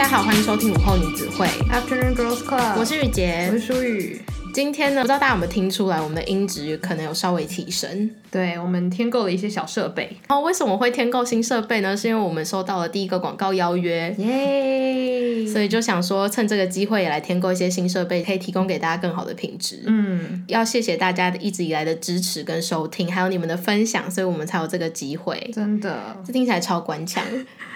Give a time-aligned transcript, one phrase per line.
[0.00, 4.18] 大家好，欢迎收听午后女子会 Afternoon Girls Club，我是雨洁，我是舒雨。
[4.54, 8.10] 今天呢，不知道大家有没有听出来，我们的音质可能有稍微提升。
[8.30, 10.16] 对，我们添购了一些小设备。
[10.26, 11.94] 然后为什么会添购新设备呢？
[11.94, 15.46] 是因为我们收到了第一个广告邀约，耶！
[15.46, 19.82] 所以就想说趁这个机会也来添购一些新设备，可以提供给大家更好的品质。
[19.84, 25.50] 嗯，要谢谢大家一直以来的支持跟收听，还有你们的分享，所以我们才有这个机会。
[25.52, 27.22] 真的，这听起来超官腔，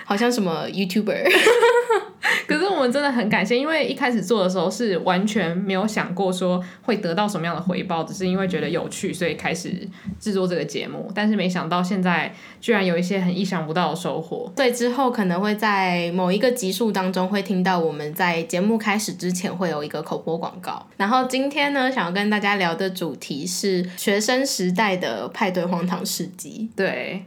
[0.05, 1.25] 好像什么 YouTuber。
[2.47, 11.11] 可是我们真的很感谢，因为一开始做的时候是完全没有想过说会得到什么样的回报，只是因为觉得有趣，所以开始制作这个节目。
[11.15, 14.51] 但是没想到现在居然有一些很意想不到的收获。
[14.57, 20.87] 对，之后可能会在某一个集数当中会听到我们在节目开始之前会有一个口播广告。
[20.97, 26.71] 然后今天呢，想要跟大家聊的主题是学生时代的派对荒唐事迹。
[26.77, 27.25] 对。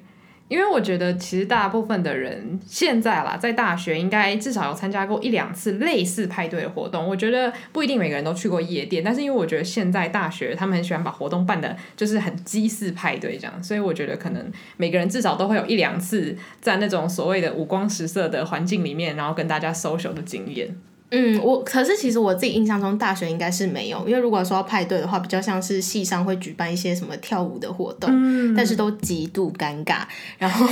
[0.48, 7.06] 因为我觉得，其实大部分的人现在啦，在大学应该至少有参加过一两次类似派对的活动。
[7.06, 20.75] 我觉得不一定每个人都去过夜店，但是因为我觉得现在大学他们很喜欢把活动办得就是很鸡似派对这样，所以我觉得可能每个人至少都会有一两次在那种所谓的五光十色的环境里面，然后跟大家 social 的经验。
[21.09, 30.02] 嗯，我可是其实我自己印象中大学应该是没有，因为如果说要派对的话，比较像是系上会举办一些什么跳舞的活动，嗯、但是都极度尴尬，
[30.38, 30.67] 然后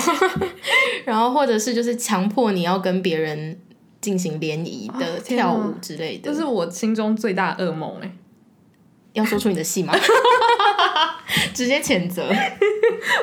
[1.06, 3.58] 然后或者是就是强迫你要跟别人
[4.02, 8.12] 进行联谊的跳舞之类的，这是我心中最大的噩梦哎！
[9.16, 9.94] 要说出你的戏吗？
[11.54, 12.24] 直接谴责，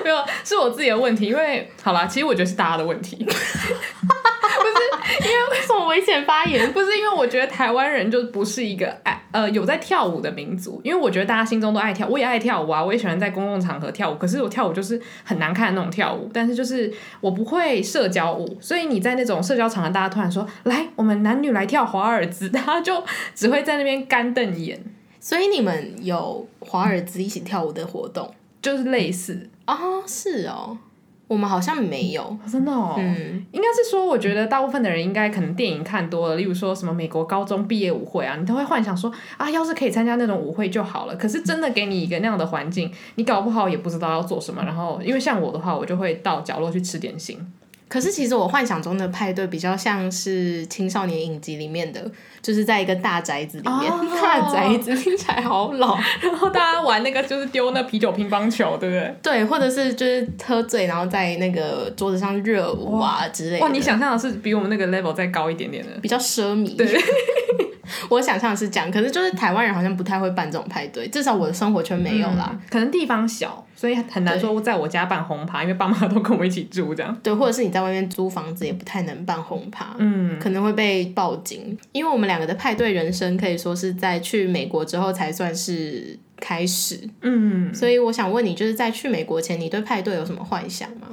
[0.02, 3.16] 没有，是我自己的问题，因为好啦，其实我觉得是大家的问题。
[3.24, 3.32] 不
[4.68, 6.68] 是因为为什么危险发言？
[6.72, 14.14] 不是因为我觉得台湾人就不是一个爱呃有在跳舞的民族，因为我觉得大家心中都爱跳，我也爱跳舞啊，我也喜欢在公共场合跳舞。
[14.14, 23.02] 可是我跳舞就是很难看的那种跳舞，但是就是我不会社交舞，所以你在那种社交场合，大家突然说来，我们男女来跳华尔兹，大家就
[23.34, 24.82] 只会在那边干瞪眼。
[25.24, 30.76] 所以你们有华尔兹一起跳舞的活动，就是类似啊、哦，是哦。
[31.28, 32.96] 我们好像没有，哦、真的哦。
[32.98, 41.14] 嗯，应该是说，我觉得大部分的人应该可能电影看多了，例如说什么美国高中毕业舞会啊，你都会幻想说啊，要是可以参加那种舞会就好了。
[41.14, 44.60] 可是真的给你一个那样的环境，你搞不好也不知道要做什么。
[44.64, 47.38] 然后，因为像我的话，我就会到角落去吃点心。
[47.92, 52.10] 可是其实我幻想中的派对比较像是青少年影集里面的，
[52.40, 54.00] 就是在一个大宅子里面，oh.
[54.18, 59.14] 大宅子听起来好老， 然后大家玩那个就是丢那啤酒乒乓球，对不对？
[59.22, 63.66] 对，或者是就是喝醉，然后在那个桌子上热舞啊之类的。
[63.66, 66.74] 哇，你想象的是比我们那个 level 再高一点点的，比较奢靡。
[66.74, 66.86] 对。
[68.08, 72.50] 我想象是这样，可是就是台湾人好像不太会办这种派对，至少我的生活圈没有啦。
[72.52, 77.16] 嗯、可能地方小，所以很难说在我家办红趴，因为爸妈都跟我一起住这样。
[77.22, 81.76] 对，或者是你在外面租房子也不太能办红趴，嗯，可能会被报警。
[81.92, 91.08] 因为我们两个的派对人生可以说是在去美国之后才算是开始，嗯，所以我想问你，就是在去美国前，你对派对有什么幻想吗？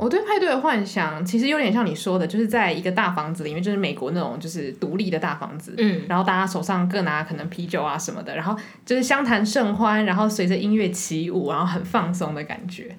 [0.00, 8.56] 我对派对的幻想其实有点像你说的，就是在一个大房子里面，就是美国那种就是独立的大房子，嗯，然后大家手上各拿可能啤酒啊什么的，然后
[8.86, 12.96] 就是相谈甚欢，然后随着音乐起舞，然后很放松的感觉。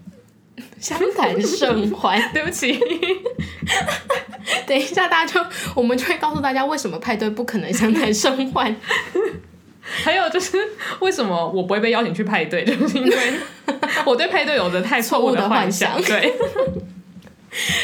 [0.79, 2.77] 相谈甚欢， 对不起，
[4.67, 8.75] 等一下大家就我们就会告诉大家为什么派对不可能相谈甚欢。
[10.03, 10.57] 还有就是
[10.99, 13.17] 为什么我不会被邀请去派对， 就是因为
[14.05, 15.91] 我对派对有着太错误的幻想。
[15.93, 16.33] 幻想对。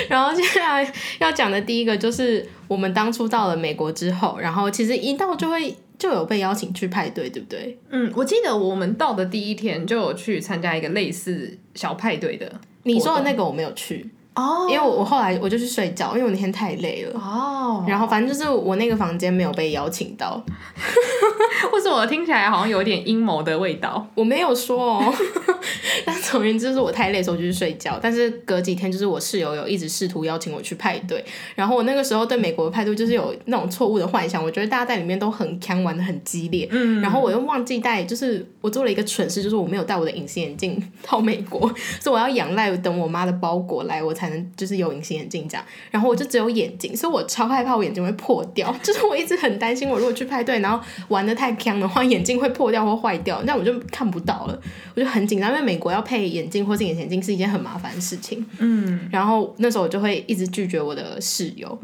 [0.07, 7.77] 然后接下来要讲的第一个就是我们当初到了美国之后，然后其实一到就会就有被邀请去派对，对不对？
[7.89, 12.49] 嗯，我记得我们到的第一天就有去参加一个类似小派对的。
[12.83, 14.09] 你说的那个我没有去。
[14.37, 17.19] 哦，因为我我后来我就去睡觉，因为我那天太累了。
[17.19, 20.41] 哦，然后反正就是我那个房间没有被邀请到，
[21.71, 24.07] 或者我听起来好像有点阴谋的味道。
[24.13, 25.13] 我没有说哦，
[26.05, 27.99] 但总而言之，就是我太累的时候就去睡觉。
[28.01, 31.23] 但是隔几天，就是我室友有一直试图邀请我去派对，
[31.55, 36.67] 然后我那个时候对美国的派对就是有那种错误的幻想，我觉得大家在里面都很锵，玩的很激烈。
[36.71, 41.59] 嗯，然后我又忘记带，就是我做了一个蠢事，就是我没有带我的隐形眼镜到美国，
[41.99, 45.65] 所以我要仰赖等我妈的包裹来，我才能就是有隐形眼镜这样。
[45.91, 54.61] 然后我就只有眼镜，所以我超害怕我眼镜会破掉， 就是我一直很担心，我如果去派对，然后玩的太锵的话，眼镜会破掉或坏掉，那我就看不到了，
[54.95, 58.45] 我就很紧张，因为美国要配眼镜或是隐形眼镜是一件很麻烦的事情。
[58.59, 61.77] 嗯，然后那时候我就会一直拒绝我的室友，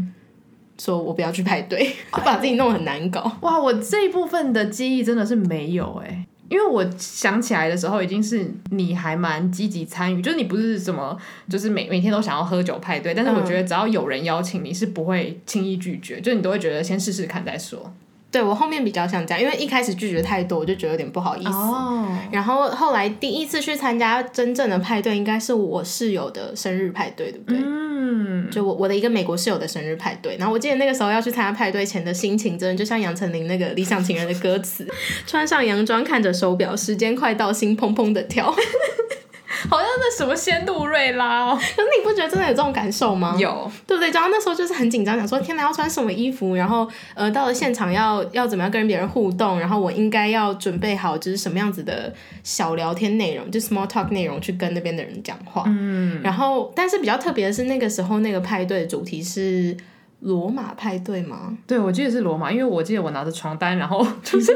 [0.79, 3.31] 说我不要去派对，就 把自己弄得很难搞。
[3.41, 6.25] 哇，我这一部分的记忆真的是没有哎、欸。
[6.53, 11.17] 因为我想起来的时候，已经是你还蛮积极参与，就是你不是什么，
[11.49, 17.91] 就是每每天都想要喝酒派对，但是我觉得只要有人邀请你，是不会轻易拒绝，就你都会觉得先试试看再说。
[18.33, 21.49] 对，我后面比较想讲，因为一开始拒绝太多，我就觉得有点不好意思。
[21.51, 22.05] Oh.
[22.31, 27.59] 然后后来第一次去参加真正的派对，应该是我室友的生日派对，对不对？
[27.61, 28.49] 嗯。
[28.51, 34.85] 就我我的一个美国室友的生日派对，然后我记得那个时候要去参加派对前的心情，真的就像杨丞琳那个《理想情人》的歌词：
[35.25, 38.53] 穿上洋装，看着手表，时间快到，心砰砰的跳。
[39.69, 43.35] 好像那什么仙杜瑞拉哦，可是你不觉得真的有这种感受吗？
[43.37, 44.09] 有，对不对？
[44.11, 46.55] 然后那时候就是很紧张，想说天哪，要穿什么衣服？
[46.55, 49.59] 然后呃，到了现场要要怎么样跟别人互动？
[49.59, 52.13] 然后我应该要准备好就是什么样子的
[52.43, 55.63] 小聊天内容，就 small talk 内容去跟那边的人讲话。
[55.67, 59.75] 嗯，然后但是比较特别的是那个时候那个派对的主题是。
[60.23, 61.57] 罗马派对吗？
[61.67, 64.55] 对，我记得是罗马，因为我记得我拿着床单，然后 就是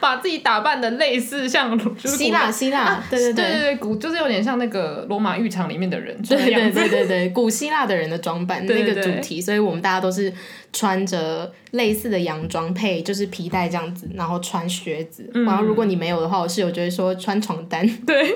[0.00, 3.44] 把自己打扮的类似像就是希腊希腊，啊、对对对。
[3.44, 10.32] 对对古就是有点像那个罗马浴场里面的人，对对对对对，古希腊的人的装扮那个主题，所以我们大家都是
[10.72, 18.32] 穿着类似的洋装配就是皮带这样子，然后穿靴子，嗯、然后如果你没有的话，我室友就会说穿床单，对，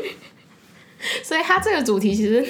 [1.22, 2.44] 所以他这个主题其实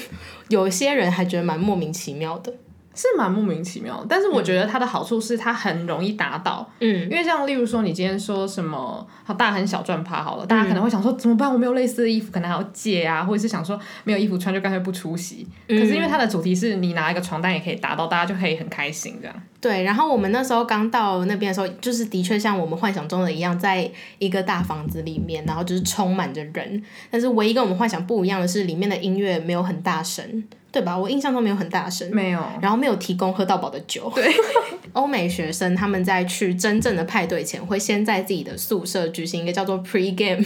[0.48, 2.50] 有些人还觉得蛮莫名其妙的。
[2.96, 11.52] 是蛮莫名其妙，但是我觉得它的好处是它很容易达到，嗯，因为像例如说你今天说什么好大很小赚趴好了，大家可能会想说怎么办？
[11.52, 15.46] 我没有类似的衣服，可能还要借啊，或者是想说没有衣服穿就干脆不出席。
[15.68, 19.42] 嗯，可是因为它的主题是你拿一个床单也可以达到，大家就可以很开心这样。
[19.60, 30.44] 对，然后我们那时候刚到那边的时候，就是的确像我们幻想中的一样，在一个大房子里面，然后就是充满着人，但是唯一跟我们幻想不一样的是，里面的音乐没有很大声。
[30.76, 30.94] 对吧？
[30.98, 34.12] 我印象中没有很大声，没有，然后没有提供喝到饱的酒。
[34.14, 34.30] 对，
[34.92, 40.44] 欧美学生他们在去真正的派对前，会先在自己的宿舍举行一个叫做 pre-game。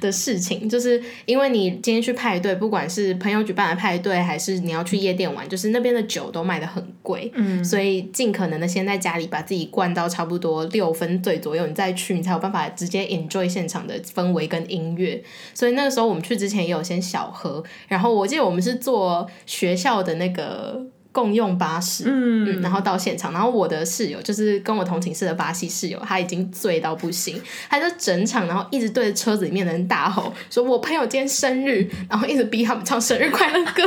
[0.00, 15.22] 的事情，就是因为你今天去派对，不管是朋友举办的派对，还是你要去夜店玩，就是那边的酒都卖的很贵，嗯，所以尽可能的先在家里把自己灌到差不多六分醉左右，你再去，你才有办法直接 enjoy 现场的氛围跟音乐。
[15.52, 20.86] 所以那个时候我们去之前也有先小喝，然后我记得我们是坐学校的那个。
[21.14, 27.40] 共用巴士，嗯，嗯，然后到现场，然后我的室友就是跟我同寝室的巴西室友，他已经醉到不行，
[27.70, 33.82] 他就整场然后一直对着车子里面的人大吼，说我朋友今天生日，然后一直逼他们唱生日快乐歌。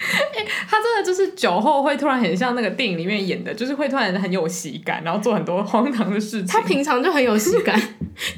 [0.00, 6.46] 欸， 他真的就是酒后会突然很像那个电影里面演的，就是会突然很有喜感，然后做很多荒唐的事情。
[6.46, 7.80] 他平常就很有喜感，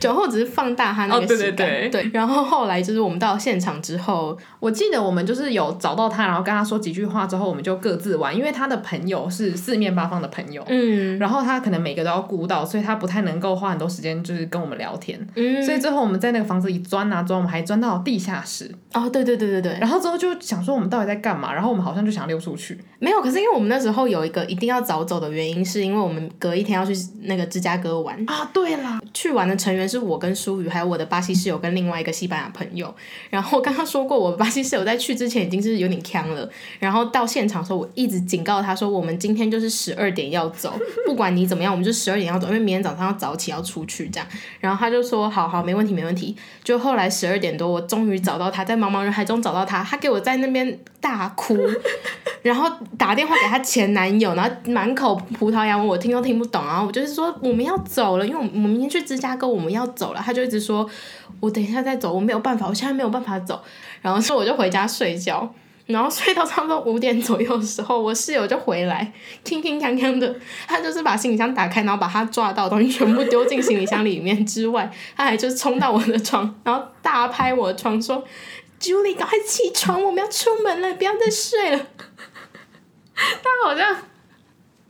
[0.00, 1.36] 酒后只是放大他那个喜感。
[1.44, 2.02] 哦，对对对。
[2.02, 18.70] 对，然后后来就是我们到现场之后，我记得我们就是有找到他，然后跟他说几句话之后，我们就各自玩，因为他的朋友是四面八方的朋友，嗯，然后他可能每个都要顾到，所以他不太能够花很多时间就是跟我们聊天，嗯，所以最后我们在那个房子里钻啊钻，我们还钻到地下室。
[18.94, 19.78] 哦，对对对对对。
[19.80, 21.51] 然后之后就想说我们到底在干嘛？
[21.52, 23.20] 然后我们好像就想溜出去，没有。
[23.20, 28.50] 可是因为我们那时候有一个一定要早走的原因，是因为我们隔一天要去那个芝加哥玩啊。
[28.52, 32.94] 对啦，去玩的成员是我跟舒雨，还有我的巴西室友跟另外一个西班牙朋友。
[33.30, 36.48] 然后刚刚说过，我巴西室友在去之前已经是有点呛了。
[36.78, 44.26] 然后到现场的时候，我一直警告他说，我们今天就是十二点要走，不管你怎么样，我们就十二点要走，因为明天早上要早起要出去这样。
[44.60, 46.36] 然后他就说，好好，没问题，没问题。
[46.64, 51.58] 就后来十二点多，我终于找到他，在茫茫人海中找到他，他给我在那边大哭。
[52.42, 52.68] 然后
[52.98, 56.64] 打电话给她前男友，然后满口葡萄牙文，我听都听不懂。
[56.64, 60.20] 然后我就是说我们要走了，因为我们明天去芝加哥，我们要走了。
[60.24, 60.88] 他就一直说，
[61.38, 63.60] 我等一下再走，我没有办法，我现在没有办法走。
[64.00, 65.48] 然后说我就回家睡觉，
[65.86, 69.12] 然后睡到差不多五点左右的时候，我室友就回来，
[69.44, 70.34] 轻轻锵锵的，
[70.66, 78.24] 他就是把行李箱打开，然后把他抓到的东西全部丢进行李箱里面之外，他还就是冲到我的床，然后大拍我的床说
[78.82, 81.86] 朱莉赶快起床，我们要出门了，不要再睡了。
[83.14, 84.08] ”他好像。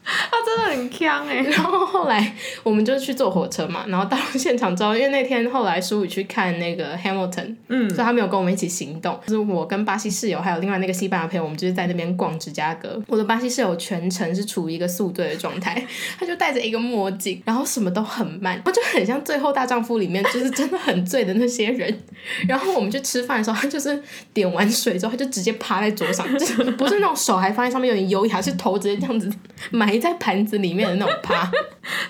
[0.05, 13.01] 他真的很锵哎，然后后来我们就去坐火车嘛，然后到了现场之后，因为那天后来舒雨去看那个 Hamilton，嗯，所以他没有跟我们一起行动，就是我跟巴西室友还有另外那个西班牙朋友，我们就是在那边逛芝加哥。
[13.07, 15.81] 我的巴西室友全程是处于一个宿醉的状态，
[16.19, 22.01] 他就戴着一个墨镜，然后什么都很慢，他就很像《最后大丈夫》里面就是真的很醉的那些人。
[22.49, 24.03] 然后我们去吃饭的时候，他就是
[24.35, 29.31] 点完水之后，他就直接趴在桌上，就是不是那种手还放在上面有点优雅，是头直接这样子
[29.71, 29.92] 埋。
[29.93, 31.51] 埋在盘子里面的那种趴。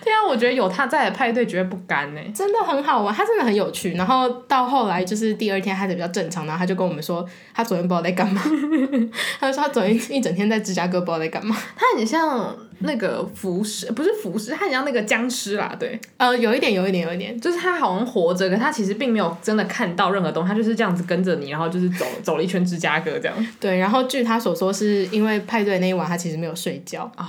[0.04, 3.92] 对啊，我觉得有他在的派对绝对不干呢，真的很好玩，他真的很有趣。
[3.92, 8.42] 然后到后来就是第二天开始比较正常，然后他就跟我们说，他昨天不知道在干嘛。
[9.40, 11.56] 他就说他昨天一整天在芝加哥不知道在干嘛。
[11.76, 15.74] 他很像那个浮尸，不是浮尸，他很像那个僵尸啦。
[15.78, 23.46] 对，呃，有一点，有一点，有一点，就是他好像活着，可他其实并没有真的看到任何东西，他就是这样子跟着你，然后就是走 走了一圈芝加哥这样。
[23.60, 27.10] 对，然后据他所说，是因为派对那一晚他其实没有睡觉。
[27.16, 27.24] 哦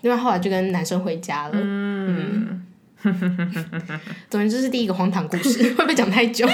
[0.00, 1.52] 因为后来就跟男生回家了。
[1.54, 2.64] 嗯，
[3.04, 4.00] 嗯
[4.30, 6.48] 总之这是第一个荒唐故事， 会不会讲太久？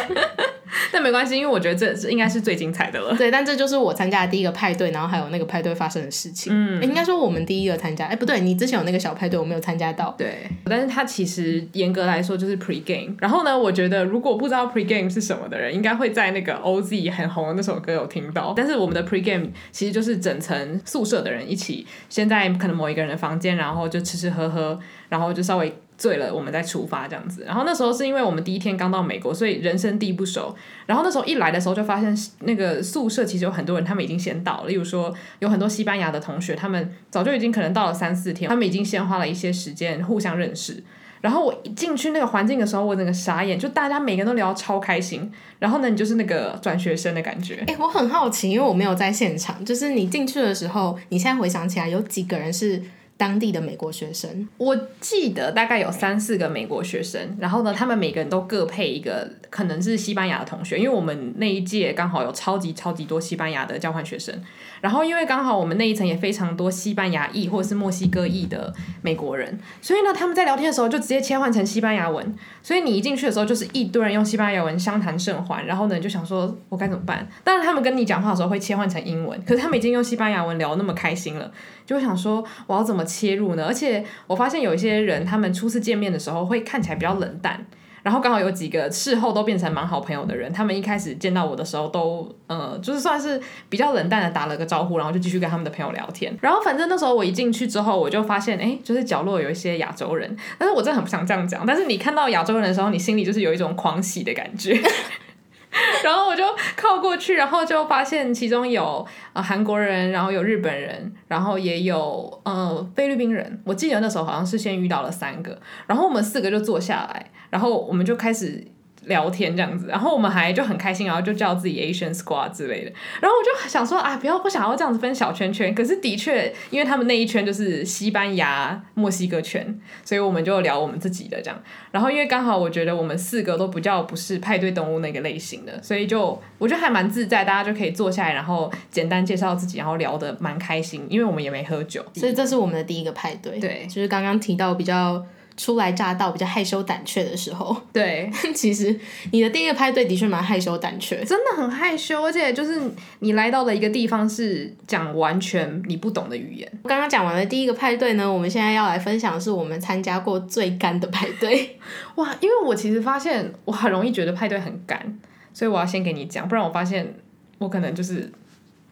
[0.94, 3.16] 但没关系，因为我觉得这是应该是最精彩的了。
[3.16, 6.52] 对，但这就是我参加的第一个派对，然后还有那个派对发生的事情。
[6.54, 10.14] 嗯，应该说我们第一个参加，哎，不对，你之前有那个小派对，我没有参加到。
[10.16, 13.16] 对，但是它其实严格来说就是 pre game。
[13.18, 18.54] 然后呢，我觉得如果不知道 pre game 是什么的人，应该会在那个 OZ 很红的那首歌有听到。
[18.56, 25.74] 但是我们的 pre game 其实就是整层宿舍的人一起先在可能某一个人的房间，然后就吃吃喝喝，然后就稍微。
[25.96, 27.44] 醉了，我们再出发这样子。
[27.46, 30.54] 然后那时候是因为我们第一天刚到美国，所以人生地不熟。
[30.86, 34.68] 然后那时候一来的时候就发现，那个宿舍其实有很多人，他们已经先到了。
[34.68, 40.82] 例如说，有很多西班牙的同学，他们早就已经可能到了三四天，他们已经先花了一些时间互相认识。
[41.20, 45.32] 然后我一进去那个环境的时候，我整个傻眼，就大家每个人都聊超开心。
[45.58, 47.64] 然后呢，你就是那个转学生的感觉。
[47.66, 52.82] 哎，我很好奇，因为我没有在现场，就是你进去的时候，你现在回想起来，有几个人是？
[53.16, 64.34] 当地的美国学生，我记得大概有三四个美国学生，然后呢，他们每个人都各配一个可能是西班牙的同学，因为我们那一届刚好有超级超级多西班牙的交换学生，
[64.84, 77.26] 然后因为刚好我们那一层也非常多西班牙裔或者是墨西哥裔的美国人，所以呢，他们在聊天的时候就直接切换成西班牙文，所以你一进去的时候就是一堆人用西班牙文相谈甚欢，然后呢，就想说我该怎么办？
[77.42, 81.50] 但是他们跟你讲话的时候会切换成英文，可是他们已经用西班牙文聊那么开心了。
[81.86, 83.64] 就会想说我要怎么切入呢？
[83.64, 87.64] 而且我发现有一些人，他们初次见面的时候会看起来比较冷淡，
[88.04, 96.36] 然后刚好有几个事后都变成蛮好朋友的人，他们一开始见到我的时候都呃，就是算是比较冷淡的打了个招呼，然后就继续跟他们的朋友聊天。
[96.42, 104.78] 然后反正那时候我一进去之后，我就发现哎，就是角落有一些亚洲人，但是我真的很不想这样讲，但是你看到亚洲人的时候，你心里就是有一种狂喜的感觉。
[106.04, 106.44] 然后我就
[106.76, 113.60] 靠过去，然后就发现其中有呃韩国人，然后有日本人，然后也有呃菲律宾人。
[113.64, 115.58] 我记得那时候好像是先遇到了三个，
[115.88, 118.66] 然后我们四个就坐下来，然后我们就开始。
[119.06, 122.92] 聊天这样子，然后我们还就很开心，然后就叫自己 Asian Squad 之类的。
[123.20, 125.74] 然后我就想说啊，不要不想要这样子分小圈圈。
[125.74, 131.62] 可是的确，因为他们那一圈就是西班牙、墨西哥圈，所以我们就聊我们自己的这样。
[131.90, 141.06] 然后因为刚好我觉得我们四个都比较不是派对动物那个类型的，所以就我觉得还蛮自在，大家就可以坐下来，然后简单介绍自己，然后聊得蛮开心。
[141.10, 143.58] 因为我们也没喝酒，所以这是我们的第一个派对。
[143.58, 145.22] 对，就是刚刚提到比较。
[145.56, 148.98] 初来乍到比较害羞胆怯的时候，对， 其实
[149.30, 152.80] 你的第一个派对的确蛮害羞胆怯，真的很害羞，而且就是
[153.20, 156.70] 你来到了一个地方是讲完全你不懂的语言。
[156.84, 161.78] 刚刚讲完了第一个派对呢，我们现在要来分享的是我们参加过最干的派对。
[162.16, 165.18] 哇，因为我其实发现我很容易觉得派对很干，
[165.52, 167.14] 所以我要先给你讲，不然我发现
[167.58, 168.30] 我可能就是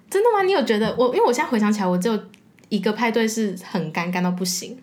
[0.09, 0.43] 真的吗？
[0.45, 1.07] 你有觉得我？
[1.09, 2.19] 因为我现在回想起来，我只有
[2.69, 4.79] 一个派对是很干，干到不行。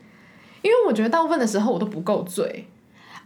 [0.61, 2.67] 因为我觉得大部分的时候我都不够醉，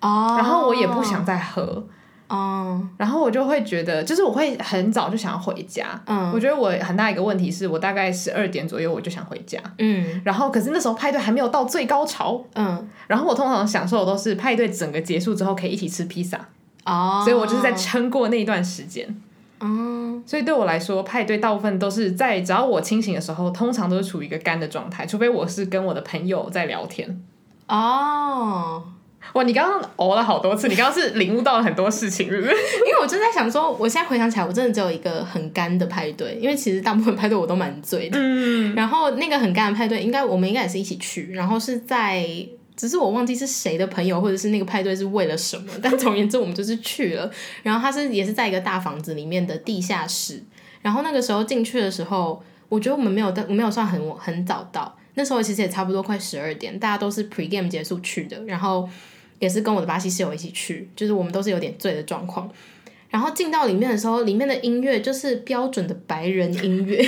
[0.01, 1.83] 哦，oh, 然后我也不想再喝，
[2.27, 2.89] 哦，oh.
[2.97, 6.35] 然后我就会觉得，就是我会很早就想要回家，嗯，oh.
[6.35, 16.37] 我觉得我很大一个问题是我大概十二点左右我就想回家，嗯，然后可是那时候派对还没有到最高潮，嗯，然后我通常享受的都是派对整个结束之后可以一起吃披萨，
[16.85, 17.23] 哦，oh.
[17.23, 19.15] 所以我就是在撑过那一段时间。
[19.60, 27.22] 哦，所以对我来说，派对大部分都是在只要我清醒的时候，通常都是处于一个干的状态，除非我是跟我的朋友在聊天。
[27.67, 28.83] 哦，
[29.33, 32.51] 哇，你刚刚熬了好多次，你刚刚是领悟到了很多事情，是不是？
[32.86, 38.17] 因为我就在想说，我现在回想起来，我真的只有一个很干的派对，因为其实大部分派对我都蛮醉的。
[38.19, 42.27] 嗯，然后那个很干的派对，应该我们应该也是一起去，然后是在。
[42.83, 47.31] 只是我忘记是谁的朋友，或者是那个派对是为了什么，但总而言之我们就是去了。
[47.61, 50.43] 然后他是也是在一个大房子里面的地下室。
[50.81, 54.97] 然后那个时候进去的时候，我觉得我们没有我没有算很很早到。
[55.13, 58.43] 那时候其实也差不多快十二点，大家都是 pre game 结束去的。
[58.43, 58.89] 然后
[59.39, 62.51] 也是跟我的巴西室友一起去，就是我们都是有点醉的状况。
[63.09, 67.01] 然后进到里面的时候，里面的音乐就是标准的白人音乐。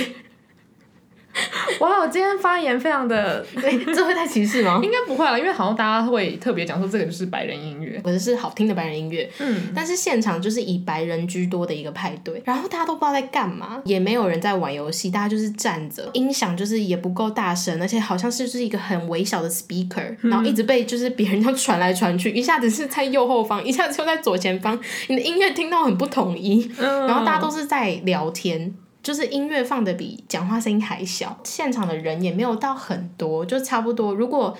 [1.80, 4.80] 哇，我今天发言非常的，对，这会太歧视吗？
[4.82, 9.28] 应该不会了，因为好像大家会特别讲说这个就是白人音乐，或者是好听的白人音乐。
[9.38, 24.78] 嗯，但是现场就是以白人居多的一个派对，然后大家都不知道在干嘛，也没有人在玩游戏，大家就是站着，音响就是也不够大声，而且好像是就是一个很微小的 speaker，然后一直被就是别人要传来传去，一下子是在右后方， 一下子又在左前方，
[25.08, 28.74] 你的音乐听到很不统一，然后大家都是在聊天。
[29.06, 34.12] 就是音乐放的比讲话声音还小，现场的人也没有到很多，就差不多。
[34.12, 34.58] 如果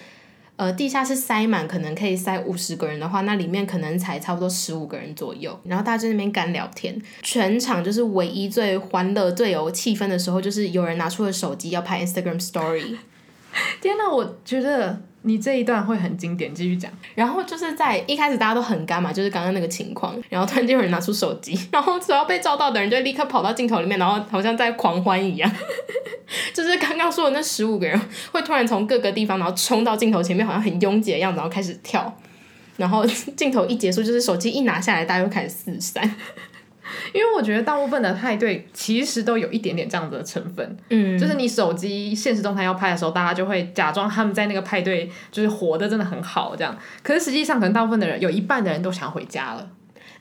[0.55, 5.59] 呃地下室塞满，可能可以塞五十个人的话，那里面可能才差不多十五个人左右。
[5.65, 12.99] 然后大家在那边干聊天，全场就是唯一最欢乐、最有气氛的时候，就是有人拿出了手机要拍 Instagram Story。
[13.83, 15.03] 天哪，我觉得。
[15.27, 16.89] 你这一段会很经典，继续讲。
[17.17, 20.17] 然后就是在一开始大家都很干嘛，就是刚刚那个情况。
[20.29, 25.51] 然后突然间有人拿出手机，然后只要被照到的人就立刻跑到镜头里面，然后好像在狂欢一样。
[26.55, 32.17] 就是刚刚说的那十五个人会突然从各个地方，然后冲到镜头前面，好像很拥挤的样子，然后开始跳。
[32.77, 36.15] 然后镜头一结束，就是手机一拿下来，大家又开始四散。
[37.17, 49.69] 因为我觉得大部分的派对其实都有一点点这样子的成分，嗯，就是你手机现实动态要拍的时候，大家就会假装他们在那个派对就是活的真的很好这样，可是实际上可能大部分的人有一半的人都想回家了。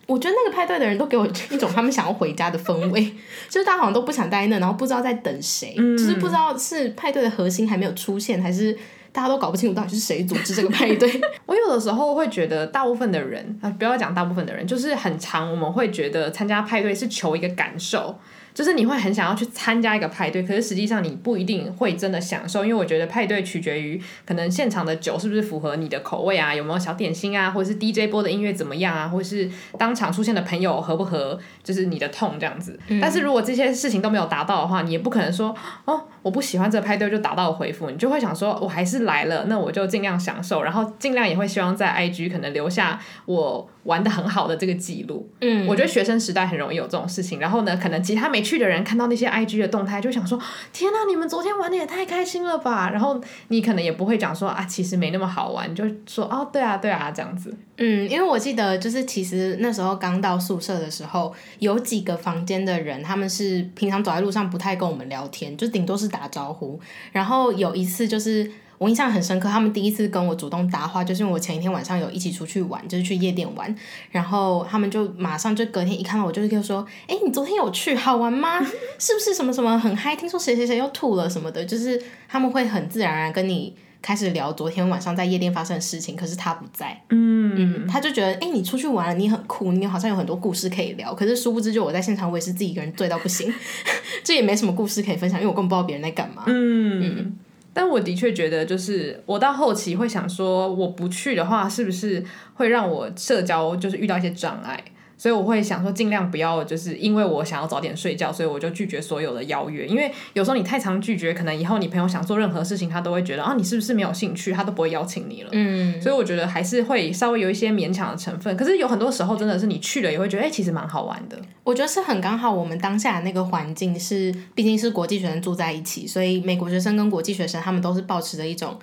[0.08, 3.12] 我觉得那个派对的人都给我一种他们想要回家的氛围，
[3.50, 8.78] 就是大家好像都不想待那，然后不知道在等谁，嗯，就是不知道是派对的核心还没有出现，还是。
[9.16, 11.10] 大家都搞不清楚到底是谁组织这个派对。
[11.48, 18.20] 我有的时候会觉得，大部分的人啊，不要讲大部分的人，就是很长我们会觉得参加派对是求一个感受。
[18.54, 32.80] 就是你会很想要去参加一个派对，可是实际上你不一定会真的享受，因为我觉得派对取决于可能现场的酒是不是符合你的口味啊，有没有小点心啊，或者是 DJ 播的音乐怎么样啊，或者是当场出现的朋友合不合，就是你的痛这样子。
[32.88, 33.02] 嗯。
[33.02, 35.54] 但是如果这些事情都没有达到的话，你也不可能说
[35.84, 45.30] 哦，我不喜欢这个派对就打到了回复，你就会想说我还是来了，那我就尽量享受，然后尽量也会希望在 IG 可能留下我玩的很好的这个记录。
[45.42, 49.36] 嗯，我觉得学生时代很容易有这种事情，然后呢，可能其他没去的人看到那些。
[49.36, 50.40] IG 的动态就想说，
[50.72, 52.90] 天呐，你们昨天玩的也太开心了吧！
[52.90, 57.54] 然后你可能也不会讲说啊，其实没那么好玩，就说哦，对啊，对啊，这样子。
[57.78, 66.80] 嗯，因为我记得就是其实那时候刚到宿舍的时候，有几个房间的人，他们是平常走在路上不太跟我们聊天，就顶多是打招呼。
[67.12, 68.52] 然后有一次就是。
[68.78, 73.74] 我印象很深刻，他们第一次跟我主动搭话，就是因为我前一天晚上有一起出去玩，就是去夜店玩，
[74.12, 78.60] 然后他们就马上就隔天一看到我，就是就说：“哎，你昨天有去，好玩吗？
[79.00, 80.14] 是不是什么什么很嗨？
[80.14, 83.74] 听说谁谁谁又吐了什么的。”就是他们会很自然而然跟你
[84.06, 93.52] 开始聊昨天晚上在夜店发生的事情，可是他不在，嗯嗯，他就觉得：“哎，你出去玩了，你很酷，你好像有很多故事可以聊。”可是殊不知，就我在现场，我也是自己一个人醉到不行，
[94.24, 97.36] 这也没什么故事可以分享，因为我根本不知道别人在干嘛，嗯嗯。
[97.74, 104.80] 但我的确觉得，就是我到后期会想说，我不去的话，是不是会让我社交就是遇到一些障碍？
[105.18, 109.86] 所以我会想说，尽量不要，就是因为我想要早点睡觉，所以我就拒绝所有的邀约。
[109.88, 114.52] 因为有时候你太常拒绝，可能以后你朋友想做任何事情，他都会觉得啊，你是不是没有兴趣？
[114.52, 115.50] 他都不会邀请你了。
[115.54, 118.58] 嗯，所以我觉得还是会稍微有一些勉强的成分。
[118.58, 121.38] 可是有很多时候真的是你去了也会觉得，哎、欸，其实蛮好玩的。
[121.64, 128.78] 我觉得是很刚好，我们当下的那个环境是，毕竟是国际学生住在一起，所以美国学生跟国际学生他们都是保持着一种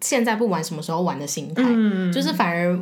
[0.00, 2.80] 现在不玩什么时候玩的心态，嗯，就是反而。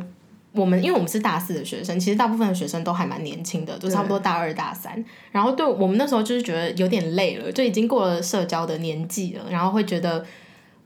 [0.57, 5.03] 我们因为我们是大四的学生，其实大部分的学生都还蛮年轻的，就差不多大二大三。
[5.31, 9.45] 然后对我们那时候就是觉得有点累了，就已经过了社交的年纪了。
[9.49, 10.25] 然后会觉得，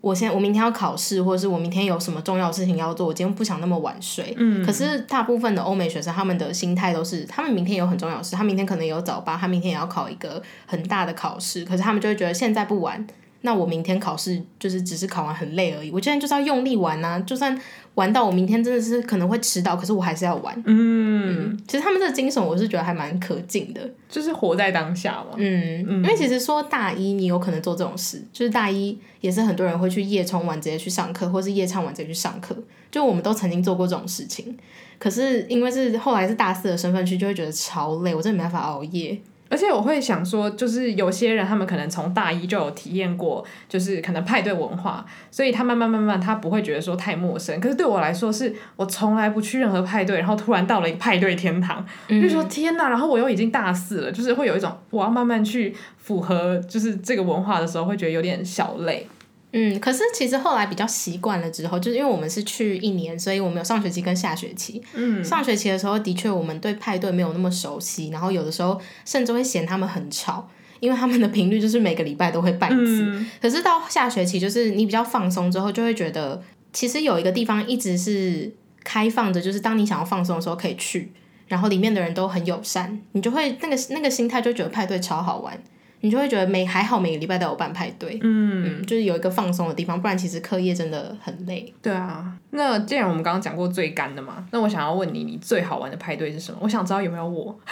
[0.01, 4.35] 我现在我明天要考试，或者是我明天有什么重要的事情要做，我今天不想那么晚睡。
[4.37, 4.65] 嗯。
[4.65, 11.63] 可是大部分的欧美学生，他们的心态都是，他们明天有很重要的事，他明天可能有早八，他明天也要考一个很大的考试。
[11.63, 13.05] 可是他们就会觉得现在不玩。
[13.41, 17.19] 那我明天考试就是只是考完很累而已，我今天就是要用力玩啊！
[17.19, 17.59] 就算
[17.95, 20.55] 玩到我明天真的是可能会迟到，可是我还是要玩。
[20.65, 25.31] 嗯，嗯，其实他们这个精神我是觉得还蛮可敬的，就是活在当下嘛。
[25.37, 32.55] 嗯，嗯，因为其实说大一你有可能做这种事，就是大一也是很多人会去夜冲完直接去上课，或是夜唱完直接去上课，
[32.91, 34.55] 就我们都曾经做过这种事情。
[34.99, 39.19] 可是因为是后来是大四的身份去，就会觉得超累，我真的没办法熬夜。
[39.51, 47.59] 而且我会想说，就是有些人他们可能从大一就有体验过，就是可能派对文化，所以他慢慢慢慢他不会觉得说太陌生。
[47.59, 52.87] 可是对我来说，是我从来不去任何派对，然后突然到了一个派对天堂，嗯、就说天哪！
[52.87, 59.05] 然后我又已经大四了，就是会有一种我要慢慢去符合就是这个文化的时候，会觉得有点小累。
[59.53, 64.81] 嗯，可是其实后来比较习惯了之后，就是因为我们是去一年，所以我们有上学期跟下学期。
[64.93, 73.03] 嗯，上学期的时候的确我们对派对没有那么熟悉，然后有的时候甚至会嫌他们很吵，因为他们的频率就是每个礼拜都会办一次。
[73.03, 78.49] 嗯、可是到下学期，就是你比较放松之后，就会觉得其实有一个地方一直是
[78.85, 81.11] 开放着，就是当你想要放松的时候可以去，
[81.49, 85.61] 然后里面的人都很友善，你就会那个那个心态就觉得派对超好玩。
[86.01, 91.73] 你就会觉得每还好每个礼拜都有办派对，嗯，嗯，就是有一个放松的地方，不然其实课业真的很累。
[91.81, 96.57] 对啊，那既然我们刚刚讲过最干的嘛，那我想要问你，你最好玩的派对是什么？
[96.61, 97.57] 我想知道有没有我。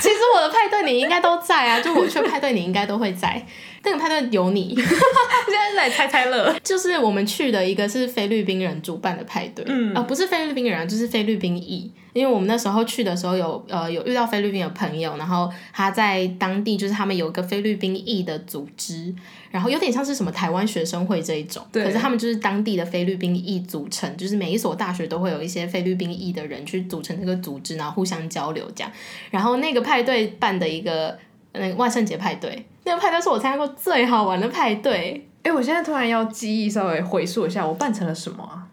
[0.00, 3.44] 其实我的派对你应该都在啊，就我去派对你应该都会在。
[3.86, 6.54] 那个派对有你， 现在是来猜猜乐。
[6.62, 11.90] 就是我们去的一个是菲律宾人主办的派对，嗯，啊、呃，不是菲律宾人，就是菲律宾裔。
[12.12, 19.14] 因为我们那时候去的时候有呃有遇到菲律宾的朋友，然后他在当地就是他们有一个菲律宾裔的组织，
[19.50, 28.90] 然后有点像是什么台湾学生会这一种，对可是他们就是当地的菲律宾裔组成，就是每一所大学都会有一些菲律宾裔的人去组成这个组织，然后互相交流这样。
[29.30, 31.18] 然后那个派对办的一个
[31.52, 35.28] 那个万圣节派对，那个派对是我参加过最好玩的派对。
[35.42, 38.66] 哎，我现在突然要记忆稍微回溯一下，我办成了什么啊？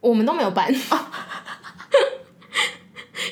[0.00, 0.72] 我们都没有办。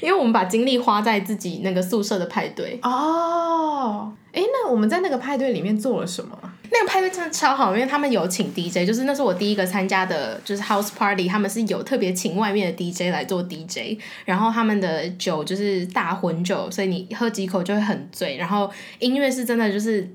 [0.00, 6.36] 因为我们把精力花在自己那个宿舍的派对哦，哎，那我们在那个派对里面做了什么？
[6.72, 20.08] 那个派对真的超好，因为他们有请 DJ，就是那是我第一个参加的，就是 House Party，他们是有特别请外面的 DJ 来做 DJ，然后他们的酒就是大混酒，所以你喝几口就会很醉，然后音乐是真的就是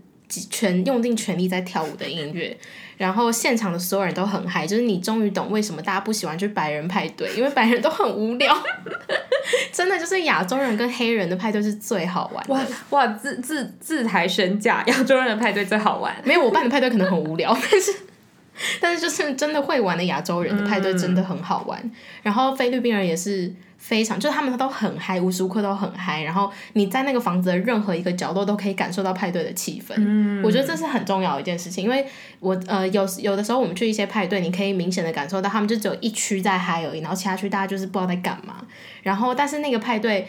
[0.49, 2.57] 全用尽全力在跳舞的音乐。
[2.97, 8.57] 然后现场的所有人都很嗨，就是你终于懂为什么大家不喜欢去白人派对，因为白人都很无聊。
[9.71, 12.53] 真的就是亚洲人跟黑人的派对是最好玩的。
[12.53, 16.13] 哇哇，自自自抬身价，亚洲人的派对最好玩。
[16.25, 17.93] 没有，我办的派对可能很无聊，但是
[18.81, 21.79] 但是就是真的会玩的亚洲人的派对真的很好玩。
[21.83, 21.91] 嗯、
[22.23, 23.53] 然后菲律宾人也是。
[23.79, 26.23] 非常，就是他们都很嗨，无时无刻都很嗨。
[26.23, 29.93] 然后你在那个房子的任何一个角落都可以感受到派对的气氛。
[29.97, 32.05] 嗯，我觉得这是很重要的一件事情，因为
[32.39, 38.55] 我呃有有的时候我们去一些派对，你可以明显的感受到他们就只有一区在嗨而已，然后其他区大家就是不知道在干嘛。
[39.03, 40.27] 然后但是那个派对。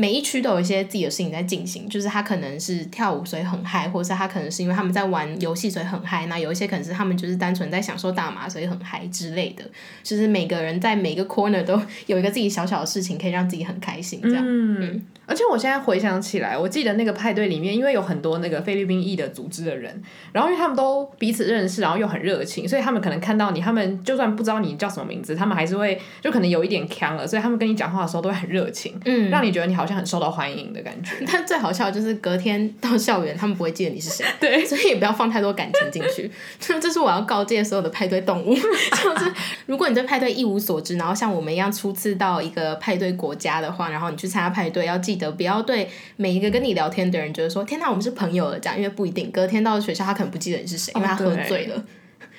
[0.00, 9.64] 每一区都有一些自己的事情在进行，就是他可能是跳舞所以很嗨，或者是他可能是因为他们在玩游戏所以很嗨，那有一些可能是他们就是单纯在享受大麻所以很嗨之类的，
[10.04, 14.44] 就是每个人在每个 corner 都 有一个自己小小的事情可以让自己很开心这样。
[14.46, 29.87] 嗯，嗯而且我现在回想起来，我记得那个派对里面，因为有很多那个菲律宾裔的组织的人，然后因为他们都彼此认识，然后又很热情，所以他们可能看到你，他们就算不知道你叫什么名字，他们还是会就可能有一点锵了，所以他们跟你讲话的时候都会很热情，嗯，让你觉得你好。
[29.88, 36.30] 像很受到欢迎的感觉， 但最好笑的就是隔天到校园，他们不会记得你是谁， 对，所以也不要放太多感情进去。
[36.60, 39.32] 就 这是我要告诫所有的派对动物，就是
[39.66, 49.30] 如果你对派对一无所知，然后像我们一样初次到一个派对国家的话，然后你去参加派对，要记得不要对每一个跟你聊天的人觉得说天哪，我们是朋友了这样，因为不一定。
[49.30, 51.82] 隔天到学校他可能不记得你是谁，因为他喝醉了，哦、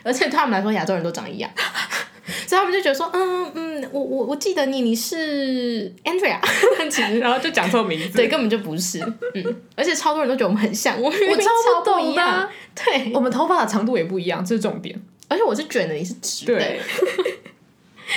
[0.03, 1.49] 而且对他们来说亚洲人都长一样。
[2.47, 6.39] 所以他们就觉得说，嗯嗯，我我我记得你，你是 Andrea，
[6.77, 8.99] 但其实然后就讲错名字， 对，根本就不是，
[9.33, 11.49] 嗯，而且超多人都觉得我们很像，我，我超
[11.83, 16.79] 不懂的，对，我们头发的长度也不一样，这是重点，而且我是卷的，你是直的，对，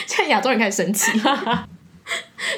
[0.07, 1.11] 现在亚洲人开始生气，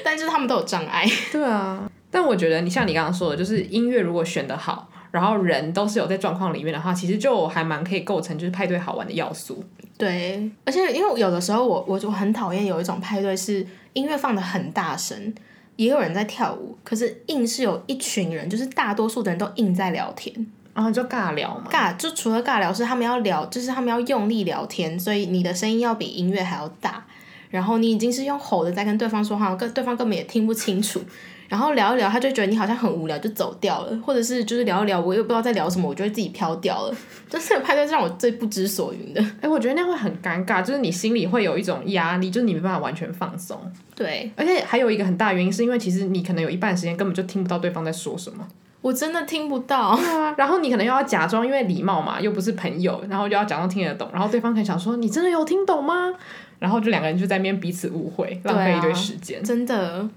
[0.02, 4.90] 但是他们都有障碍， 对啊，但我觉得你像你刚刚说的，就是音乐如果选的好。
[5.14, 9.62] 然后人都是有在状况里面的话，其实就还蛮可以构成就是派对好玩的要素。
[9.96, 15.32] 对，而且因为有的时候我我就很讨厌有一种派对是音乐放的很大声，
[15.76, 20.34] 也有人在跳舞，可是硬是有一群人，就是大多数的人都硬在聊天，
[20.74, 21.70] 然后就尬聊嘛。
[21.70, 27.06] 尬就除了尬聊是他们要聊，就是他们要用力聊天，所以你的声音要比音乐还要大，
[27.50, 31.00] 然后你已经是用吼的在跟对方说话，跟对方根本也听不清楚。
[31.48, 36.94] 然后聊一聊，他就觉得你好像很无聊，就走掉了，或者是就是聊一聊，我又不知道在聊什么，我就会自己飘掉了。
[37.28, 39.24] 就是这个派对是让我最不知所云的。
[39.40, 43.58] 哎，我觉得那会很尴尬，就是你心里会有一种压力，就是你没办法完全放松。
[43.94, 48.46] 对，而且还有一个很大原因，是因为其实你可能有一半时间根本就听不到对方在说什么。
[48.80, 49.96] 我真的听不到。
[49.96, 56.12] 对啊，然后你可能又要假装，因为礼貌嘛，又不是朋友，然后就要假装听得懂，然后对方可能想说你真的有听懂吗？
[56.58, 59.42] 然后就两个人就在那边彼此误会，浪费一堆时间。
[59.42, 60.08] 真的。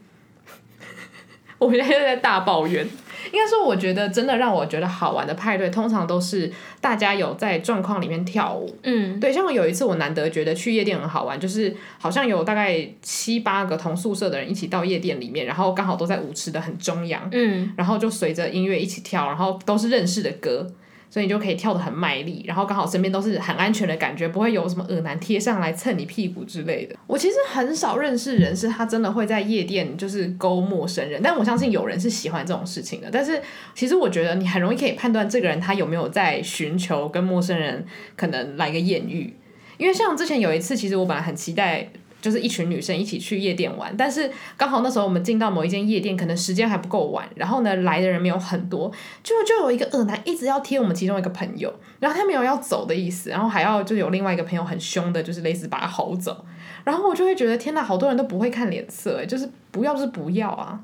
[1.60, 8.76] 我现在在大抱怨，应该说，我觉得真的让我觉得好玩的派对，通常都是大家有在状况里面跳舞。
[8.84, 17.28] 嗯，对，像我有一次，我难得觉得去夜店很好玩，就是好像有大概七八个同宿舍的人一起到夜店里面，然后刚好都在舞池的很中央。
[17.32, 20.68] 嗯，然后就随着音乐一起跳，然后都是认识的歌。
[21.10, 26.96] 所以你就可以跳得很卖力，然后刚好身边都是很安全的感觉，不会有什么恶男贴上来蹭你屁股之类的。
[27.08, 33.10] 我其实很少认识人是他真的会在夜店就是勾陌生人，但我相信有人是喜欢这种事情的。
[33.12, 33.42] 但是
[33.74, 39.34] 其实我觉得你很容易可以判断这个人他有没有在寻求跟陌生人可能来个艳遇，
[39.78, 41.90] 因为像之前有一次，其实我本来很期待。
[42.22, 48.92] 就是一群女生一起去夜店玩，但是刚好那时候我们进到某一间夜店，可能时间还不够晚，然后呢来的人没有很多，
[49.24, 56.46] 就就有一个恶男一直要贴我们其中一个朋友，然后他没有要走的意思，然后还要就有另外一个朋友很凶的，就是类似把他吼走，
[56.84, 60.80] 然后我就会觉得天哪，好多人都不会看脸色，就是不要是不要啊，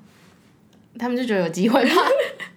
[0.99, 1.91] 他们就觉得有机会吗？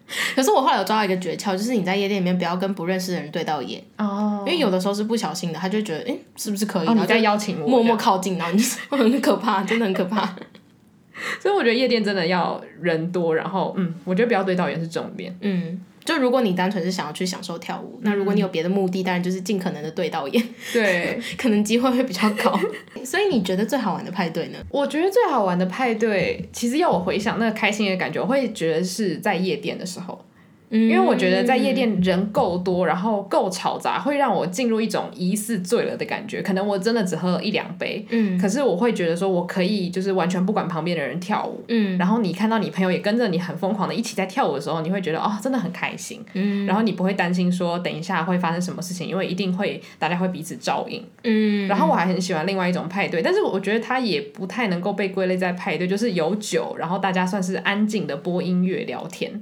[0.37, 4.49] 可是我后来有抓到一个诀窍，就是你在夜店里面不要跟不认识的人对到眼哦，oh.
[4.49, 6.88] 因为有的时候是不小心的，他就觉得哎、欸，是不是可以？
[6.88, 10.35] 你在邀请我，默默靠近，然后你就 是很可怕，真的很可怕。
[11.40, 15.81] 所以我觉得夜店真的要人多，然后嗯，我觉得不要对到眼是重点，嗯。
[16.07, 22.59] 就如果你单纯是想要去享受跳舞，那如果你有别的目的，当然就是尽可能的对到眼， 对，可能机会会比较高。
[23.05, 24.59] 所以你觉得最好玩的派对呢？
[24.71, 30.25] 我觉得最好玩的派对，其实要我回想那个开心的感觉，我会觉得是在夜店的时候。
[30.70, 36.42] 因为我觉得在夜店人够多，然后够嘈杂，会让我进入一种疑似醉了的感觉。
[36.42, 59.40] 可能我真的只喝了一两杯，嗯，可是我会觉得说我可以就是完全不管旁边的人跳舞，嗯，然后你看到你朋友也跟着你很疯狂的一起在跳舞的时候，你会觉得哦，真的很开心，嗯，然后你不会担心说等一下会发生什么事情，因为一定会大家会彼此照应，嗯，然后我还很喜欢另外一种派对，但是我觉得它也不太能够被归类在派对，就是有酒，然后大家算是安静的播音乐聊天。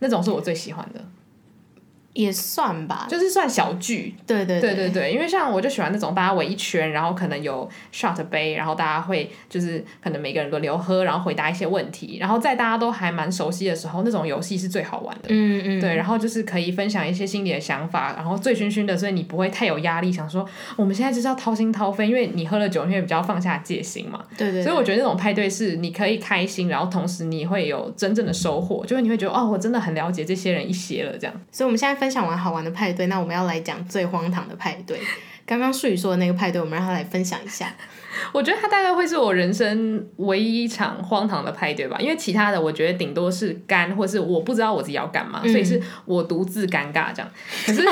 [0.00, 1.04] 那种是我最喜欢的。
[2.18, 15.28] 也算吧，就是算小聚，对对对对对，因为像我就喜欢那种大家围一圈，然后可能有 shot 杯，然后大家会就是可能每个人轮流喝，然后回答一些问题，然后在大家都还蛮熟悉的时候，那种游戏是最好玩的。
[15.28, 24.24] 嗯嗯，对，然后就是可以分享一些心里的想法，然后醉醺醺的，所以你不会太有压力，想说我们现在就是要掏心掏肺，因为你喝了酒，你会比较放下戒心嘛。
[24.36, 24.64] 对，对对。
[24.64, 31.40] 所以我觉得那种派对是你可以开心，然后同时你会有真正的收获，就是你会觉得哦，我真的很了解这些人一些了这样。
[31.52, 32.92] 所以我们现在分享完好玩的派。
[32.92, 35.00] 对，那我们要来讲最荒唐的派对。
[35.46, 37.72] 刚刚术语说的那个派对，我们让他来分享一下。
[38.32, 47.30] 我觉得他大概会是我人生唯一一场荒唐的派对吧，因为其他的我觉得顶多是干，或是我不知道我自己要干嘛，嗯、所以是我独自尴尬这样。
[47.64, 47.82] 可是。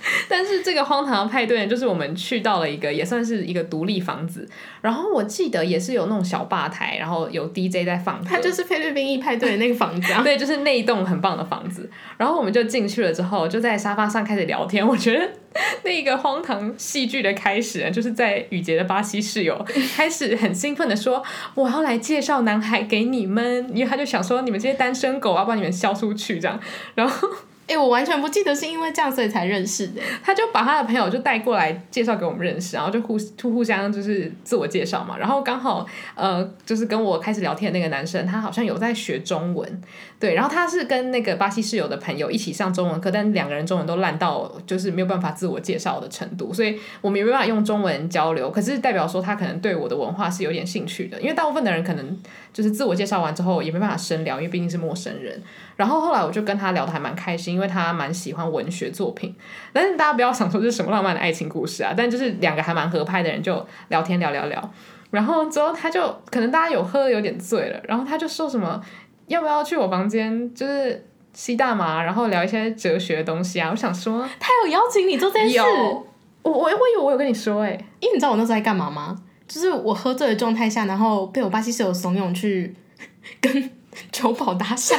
[0.28, 4.48] 但是这个荒唐的派对呢，就是我们去到了一个也算是一个独立房子，
[4.80, 8.26] 然后我记得也是有那种小吧台，然后有 DJ 在放歌。
[8.28, 10.22] 它就是菲律宾裔派对的那个房子啊。
[10.24, 11.88] 对，就是那一栋很棒的房子。
[12.16, 14.86] 然后我们就进去了之后，就在沙发上开始聊天。
[14.86, 15.28] 我觉得
[15.84, 19.64] 那个荒唐戏剧的开始呢，就是在雨洁的巴西室友
[19.96, 21.22] 开始很兴奋的说
[21.54, 26.60] ：“我要来介绍男孩给你们。”因为他就想说：“你们这些单身狗，要把你们消出去。”这样，
[26.94, 27.28] 然后。
[27.68, 30.00] 哎、我完全不记得是因为这样所以才认识的。
[30.22, 35.18] 他就把他的朋友就带过来介绍给我们认识，然后就互互互相就是自我介绍嘛。
[35.18, 39.82] 然后刚好呃，就是跟我开始聊天的那个男生，他好像有在学中文，
[40.20, 40.34] 对。
[40.34, 48.50] 然后他是跟那个巴西室友的朋友一起上中文课，但两个人中文都烂到就是没有办法自我介绍的程度，所以我们也没办法用中文交流。
[48.50, 52.16] 可是代表说他可能对我的文化是有点兴趣的，因为大部分的人可能
[52.56, 55.38] 就是自我介绍完之后也没办法深聊，因为毕竟是陌生人。
[55.76, 59.36] 然后后来我就跟他聊的还蛮开心，因为他蛮喜欢文学作品。
[59.74, 64.72] 但是大家不要想说这是什么浪漫的爱情故事啊，但就是两个还蛮合拍的人就聊天聊聊聊。
[65.10, 68.80] 然后之后他就可能大家有喝得有点醉了，然后他就说什么
[69.26, 73.68] 要不要去我房间就是吸大麻，然后聊一些哲学的东西啊。
[73.70, 79.14] 我想说他有邀请你做这件事，我我我以为我有跟你说哎、欸，因为你知道我那时候在干嘛吗？
[79.48, 82.74] 就是我喝醉的状态下，然后被我巴西室友怂恿去
[83.40, 83.70] 跟。
[84.12, 84.94] 酒保搭讪，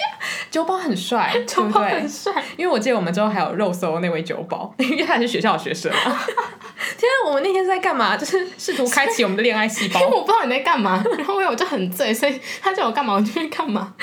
[0.50, 2.30] 酒保很帅， 酒保很帅。
[2.58, 5.90] 因为我记得我们之后还有肉搜那位酒保，因为他是学校的学生。
[5.90, 8.14] 天啊，我们那天在干嘛？
[8.14, 9.98] 就是试图开启我们的恋爱细胞。
[10.00, 13.94] 因为我不知道你在干嘛，然后我就很醉，所以他叫我干嘛我就去干嘛。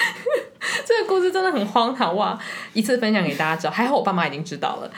[0.84, 2.36] 这个故事真的很荒唐哇！
[2.74, 4.92] 一次分享给大家知道，还好我爸妈已经知道了。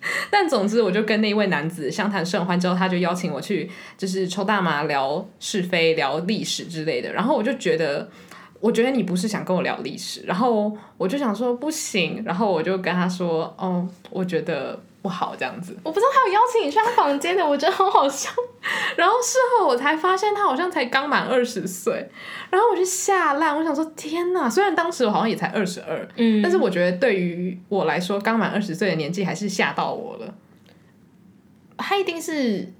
[0.30, 7.12] 但总之，我就跟那一位男子相谈甚欢之后，他就邀请我去，就是抽大麻、聊是非、聊历史之类的。
[7.12, 8.08] 然后我就觉得。
[8.58, 15.76] 我觉得你不是想跟我聊历史，然后我就想说不行，然后我就跟他说，哦，我觉得不好这样子。
[15.84, 18.28] 我不知道他有邀请你去他房间的，我觉得好好笑。
[18.96, 22.10] 然后事后我才发现他好像才刚满二十岁，
[22.50, 24.50] 然后我就吓烂，我想说天哪！
[24.50, 30.34] 虽然当时我好像也才二十二，嗯，但是我觉得对于我来说，刚满二十岁的年纪还是吓到我了。
[31.76, 32.72] 他一定是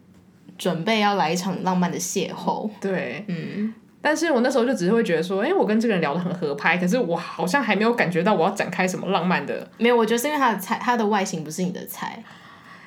[0.59, 3.73] 准备要来一场浪漫的邂逅，对，嗯。
[4.01, 9.69] 但是我那时候就只是会觉得说，哎、欸，我跟这个人聊得很合拍，可是我好像还没有感觉到我要展开什么浪漫的。
[9.79, 12.23] 没有，我觉得是因为他的菜，他的外形不是你的菜。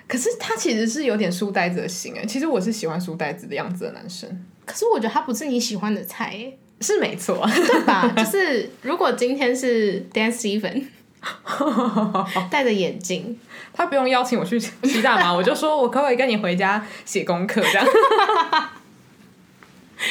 [0.07, 4.27] 可是他其实是有点书呆子的型哎，其实我是喜欢书呆子的样子的男生。
[4.65, 6.35] 可是我觉得他不是你喜欢的菜，
[6.79, 8.07] 是没错，对吧？
[8.15, 10.85] 就是如果今天是 Dan Stephen
[12.49, 13.37] 戴着眼镜，
[13.73, 17.85] 他不用邀请我去吸大麻，我就说我可不可以跟你回家写功课这样。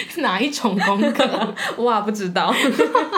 [0.19, 1.55] 哪一种功课？
[1.83, 2.55] 哇，不知道。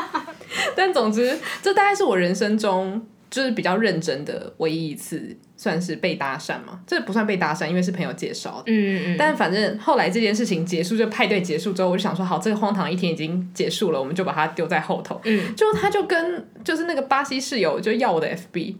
[0.76, 6.80] 但总之，这大概是我人生中就是比较认真的唯一一次，算是被搭讪嘛。
[6.86, 8.64] 这不算被搭讪，因为是朋友介绍的。
[8.66, 9.16] 嗯嗯。
[9.18, 15.20] 但反正后来这件事情结束，就派对结束之后，我就想说，好，这个荒唐的一天已经结束了，我们就把它丢在后头。
[15.24, 15.54] 嗯。
[15.54, 18.74] 就他就跟就是那个巴西室友就要我的 FB。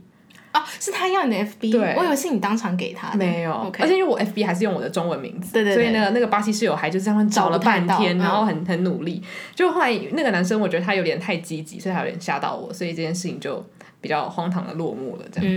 [0.52, 3.16] 哦，是他要你的 FB，对，我以为是你当场给他的。
[3.16, 3.82] 没有，okay.
[3.82, 9.22] 而且因为我 FB 还是用我的中文名字，对对对，所以那个那个巴西室友还就这样找了半天，然后很很努力。
[9.54, 13.64] 就后来那个男生，我觉得他有点太积极，所以他有点吓到我，所以这件事情就
[14.00, 15.48] 比较荒唐的落幕了，这样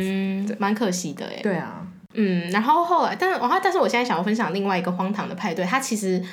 [0.46, 1.40] 子，嗯，蛮可惜的哎。
[1.42, 6.24] 对啊，嗯，然后后来，但是然后但是我现在想要分享另外一个荒唐的派对，它其实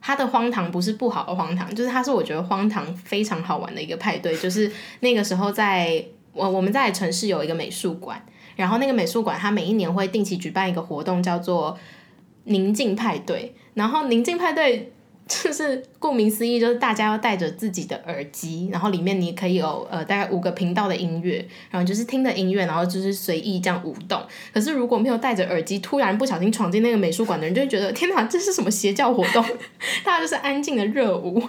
[0.00, 4.68] 它的荒唐不是不好的荒唐，就是它是我觉得荒唐非常好玩的一个派对，就是
[5.00, 6.04] 那个时候在
[6.38, 8.24] 我我们在城市有一个美术馆。
[8.56, 11.78] 然后那个美术馆，它每一年会定期举办一个活动，叫做
[12.44, 13.54] 宁静派对。
[13.74, 14.92] 然后宁静派对
[15.28, 24.20] 就是顾名思义，就是大家要带着自己的耳机，然后里面你可以有呃大概五个频道的音乐，然后就是听着音乐，然后就是随意这样舞动。
[24.52, 29.44] 可是如果没有戴着耳机，突然不小心闯进那个美术馆的人，就会觉得天哪，这是什么邪教活动？
[30.02, 31.40] 大家就是安静的热舞。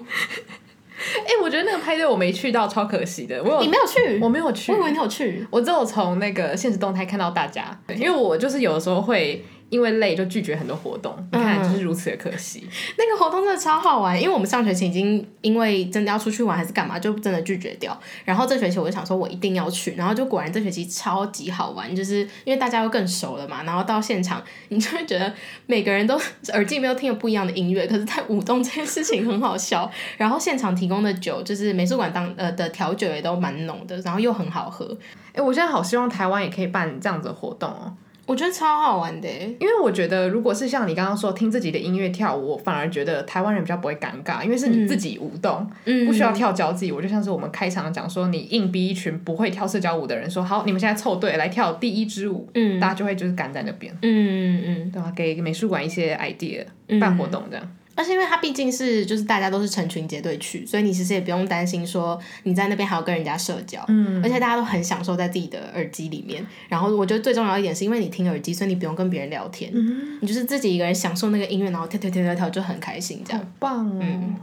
[1.26, 3.42] 哎、欸，我觉得那个派对我没去到，超可惜的。
[3.44, 4.20] 我有，你没有去？
[4.22, 4.72] 我没有去。
[4.72, 5.46] 我以为你有去。
[5.50, 9.44] 我只有从那个现实动态看到大家，因为我就是有的时候会。
[9.70, 12.64] 因为累就拒绝很多活动，你看就是如此的可惜。
[12.66, 17.98] 嗯、那个活动真的超好玩，因为我们上学期已经因为真的要出去玩还是干嘛，就真的拒绝掉。
[18.26, 19.94] 然后这学期我就想说，我一定要去。
[19.96, 23.64] 然后就果然这学期超级好玩，就是因为大家又更熟了嘛。
[23.64, 25.32] 然后到现场，你就会觉得
[25.68, 26.20] 每个人都
[26.54, 29.90] 耳机里面都听了不一样的音乐，可是在舞动这件事情很好笑。
[30.18, 34.98] 然后现场提供的酒，就是美术馆当呃的调酒也都蛮浓的，然后又很好喝。
[35.30, 37.94] 哎、欸，我现在好希望台湾也可以办这样子的活动哦。
[38.30, 39.28] 我觉得超好玩的，
[39.60, 47.02] 因为我觉得如果是像你刚刚说听自己的音乐跳舞，我反而觉得台湾人比较不会尴尬，因为是你自己舞动，嗯、不需要跳交际舞。
[47.02, 55.12] 就像是我们开场讲说，你硬逼一群不会跳社交舞的人说，好，你们现在凑队来跳第一支舞，嗯，大家就会就是赶在那边，嗯嗯嗯，对吧？
[55.16, 56.64] 给美术馆一些 idea，
[57.00, 57.68] 办活动这样。
[58.00, 66.42] 而且因为它毕竟是就是大家都是成群结队去，所以你其实也不用担心说你在那边还要跟人家社交，嗯，而且大家都很享受在自己的耳机里面。
[66.70, 73.42] 然后我觉得最重要一点是因为你听耳机，所以你不用跟别人聊天，嗯，你就是自己一个人享受那个音乐，然后跳跳跳跳跳就很开心，这样。
[73.42, 74.00] 好棒哦。
[74.02, 74.36] 嗯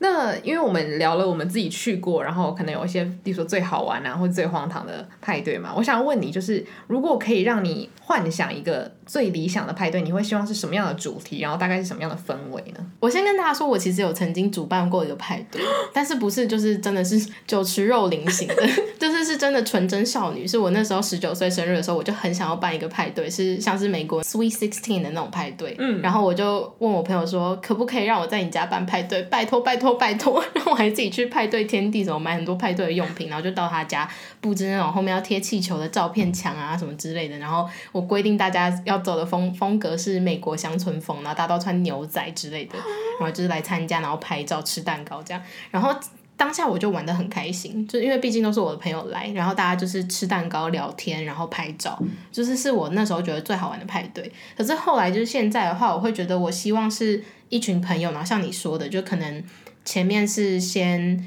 [0.00, 5.72] 那因为我们聊了我们自己去过，然后可能有一些，比如说最好玩啊，或者最荒唐的派对嘛。
[5.76, 12.86] 我想问你，就是如果可以让你幻想一个最理想的派对，你会希望是什么样的主题，然后大概是什么样的氛围呢？
[13.00, 15.60] 我先跟大家说，我其实有曾经主办过一个派对，
[15.92, 18.54] 但是不是就是真的是酒池肉林型的，
[19.00, 20.46] 就是是真的纯真少女。
[20.46, 25.74] 是我那时候十九岁生日的时候，我就很想要办一个派对，是像是美国 Sweet Sixteen 的那种派对。
[25.78, 29.22] 嗯，然后我就问我朋友说，可不可以让我在你家办派对？
[29.24, 29.87] 拜托拜托。
[29.94, 34.08] 拜托，然后我还自己去派对天地，什么买很多派对的用品，然后就到他家
[34.40, 37.36] 布置那种后面要贴气球的照片墙啊什么之类的。
[37.38, 42.76] 然后我规定大家要走的风 风格是美国乡村风，然后大家都穿牛仔之类的，
[43.18, 45.42] 然后就是来参加，然后拍照吃蛋糕这样。
[45.70, 45.94] 然后
[46.36, 54.30] 当下我就玩得很开心，就因为毕竟都是我的朋友来，然后大家就是吃蛋糕聊天，然后拍照，就是是我那时候觉得最好玩的派对。
[54.56, 59.42] 可是后来就是现在的话，我会觉得我希望是一群朋友，然后像你说的，就可能。
[59.84, 61.24] 前面是先，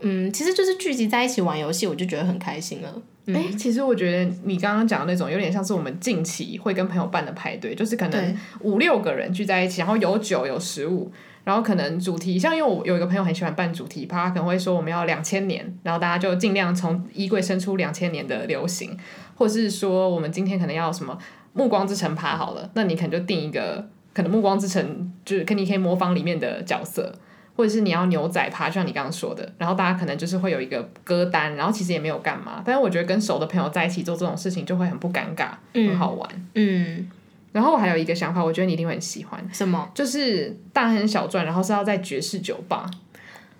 [0.00, 3.02] 嗯，其实就是聚集在一起玩游戏，我就觉得很开心了。
[3.26, 11.12] 哎、嗯欸，其实我觉得你刚刚讲的那种有点像是我们近期会跟朋友办的派对，就是可能五六个人聚在一起，然后有酒有食物，
[11.44, 18.96] 然后可能主题像因为我有一个朋友很喜欢办主题趴，他可能会说我们要两千年，然后大家就尽量从衣柜伸出两千年的流行，
[19.34, 21.18] 或是说我们今天可能要什么
[21.52, 27.14] 暮光之城趴好了，那你可能就定一个可能暮光之城就是可你可以模仿里面的角色。
[27.58, 36.48] 或者是你要牛仔趴，就像你刚刚说的，然后大家可能就是会有一个歌单，然后其实也没有干嘛，但是我觉得跟熟的朋友在一起做这种事情就会很不尴尬，嗯、很好玩。
[36.54, 37.10] 嗯，
[37.50, 39.44] 然后我还有一个想法，我觉得你一定会很喜欢。
[39.52, 39.90] 什么？
[39.92, 42.88] 就是大亨小传，然后是要在爵士酒吧，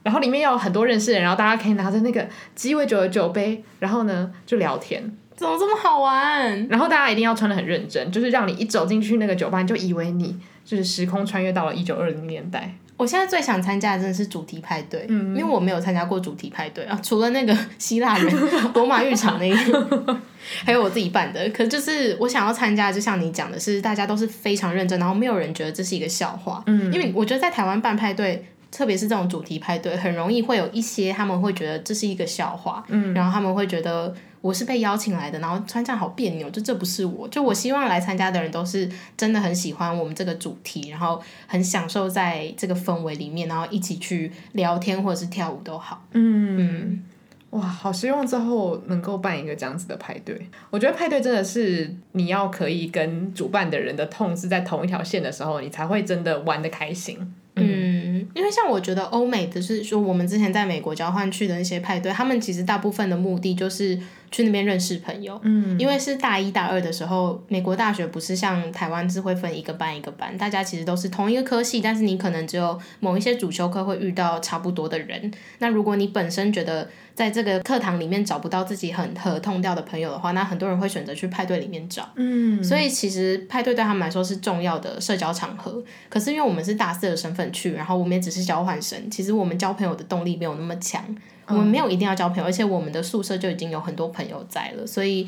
[0.05, 5.13] 然后里面要有很多认识的人，然后大家可以拿着那个鸡尾酒的酒杯，然后呢就聊天。
[5.35, 6.69] 怎么这么好玩？
[6.69, 12.75] 然后大家一定要穿的很认真，就是让你一走进去那个酒吧，你就以为你就是时空穿越到了一九二零年代。
[12.99, 20.21] 我现在最想参加的真的是主题派对，嗯，因为我没有参加过主题派对啊，除了那个 希腊人罗马浴场那个，
[20.65, 21.49] 还有我自己办的。
[21.51, 34.13] 可就是我想要参加，就像你讲的是，大家都是非常认真，然后没有人觉得这是一个笑话，嗯，因为我觉得在台湾办派对，特别是这种主题派对，很容易会有一些他们会觉得这是一个笑话，嗯，然后他们会觉得。
[34.41, 37.27] 我是被邀请来的，然后穿这样好别扭，就这不是我。
[37.29, 46.05] 就我希望来参加的人都是真的很喜欢我们这个主题，然后很享受在这个氛围里面，然后一起去聊天或者是跳舞都好。
[46.13, 47.03] 嗯，嗯
[47.51, 50.49] 哇，好希望之后能够办一个这样子的派对。
[50.71, 57.19] 我觉得派对真的是你要可以跟主办的人的痛是在同一条线的时候，你才会真的玩的开心。
[57.57, 63.99] 嗯，因为像我觉得欧美的是说，我们之前在美国交换去的那些派对，他们其实大部分的目的就是。
[64.31, 75.31] 去那边认识朋友，嗯，因为是大一大二的时候，美国大学不是像台湾是会分一个班一个班，大家其实都是同一个科系，但是你可能只有某一些主修课会遇到差不多的人。
[75.59, 85.83] 那如果你本身觉得在这个课堂里面找不到自己很合同调的朋友的话，那很多人会选择去派对里面找，嗯，所以其实派对对他们来说是重要的社交场合。
[86.09, 91.03] 可是因为我们是大四的身份去，然后我们也只是交换生，其实我们交朋友的动力没有那么强。
[91.49, 95.27] 我们没有一定要交朋友，而且我们的宿舍就已经有很多朋友在了，所以，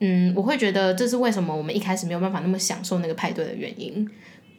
[0.00, 4.08] 嗯，我会觉得这是为什么我们一开始没有办法那么享受那个派对的原因。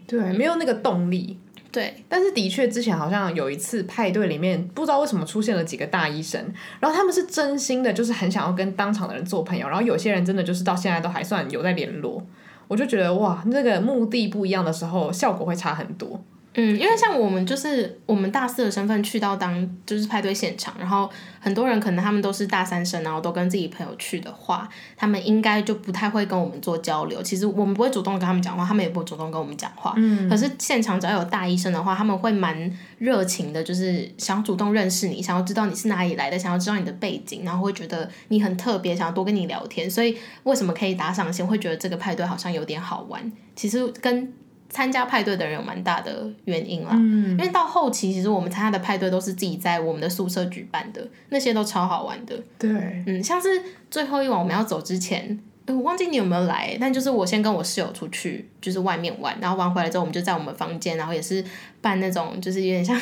[0.05, 1.37] 对，没有那个动力。
[1.71, 6.39] 对，但是的确之前好像有一次派对里面，不知道为什么出现了几个大医生，
[6.79, 12.23] 然后他们是真心的，就是很想要跟当场的人做朋友，然后有些人真的就是到现在都还算有在联络，
[12.67, 16.23] 我就觉得哇，那个目的不一样的时候，效果会差很多。
[16.55, 27.23] 嗯，因为像我们就是我们大四的身份去到当就是派对现场，然后很多人可能他们都是大三生，然后都跟自己朋友去的话，他们应该就不太会跟我们做交流。
[27.23, 29.93] 其实我们不会主动跟他们讲话，他们也不会主动跟我们讲话。
[29.97, 30.29] 嗯。
[30.29, 39.89] 可是现场只要有大医生的话，他们会蛮热情的，就是想主动认识你，想要知道你是哪里来的，想要知道你的背景，然后会觉得你很特别，想要多跟你聊天。
[39.89, 43.31] 所以为什么可以打赏先会觉得这个派对好像有点好玩？
[43.55, 44.31] 其实跟
[44.73, 52.35] 参加派对的人有蛮大的原因啦，嗯，因为到后期其实我们参加的派对都是自己在我们的宿舍举办的，那些都超好玩的。
[52.57, 52.69] 对，
[53.05, 53.47] 嗯，像是
[53.91, 61.45] 最后一晚我们要走之前，我忘记你有没有来，但就是我先跟我室友出去，就是外面玩，然后玩回来之后，我们就在我们房间，然后也是
[61.79, 62.99] 办那种，就是有点像。